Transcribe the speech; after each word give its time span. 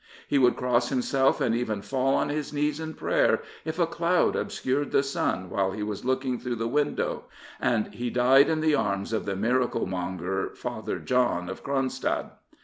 He 0.27 0.39
would 0.39 0.55
cross 0.55 0.89
himself 0.89 1.39
and 1.39 1.53
even 1.53 1.83
fall 1.83 2.15
on 2.15 2.29
his 2.29 2.51
knees 2.51 2.79
in 2.79 2.95
prayer 2.95 3.43
if 3.65 3.77
a 3.77 3.85
cloud 3.85 4.35
obscured 4.35 4.89
the 4.89 5.03
sun 5.03 5.47
while 5.51 5.73
he 5.73 5.83
was 5.83 6.03
looking 6.03 6.39
through 6.39 6.55
the 6.55 6.67
window, 6.67 7.25
and 7.59 7.93
he 7.93 8.09
died 8.09 8.49
in 8.49 8.61
the 8.61 8.73
arms 8.73 9.13
of 9.13 9.27
that 9.27 9.37
miracle 9.37 9.85
monger, 9.85 10.53
Father 10.55 10.97
John 10.97 11.49
of 11.49 11.61
Cron 11.61 11.87
stadt. 11.91 12.35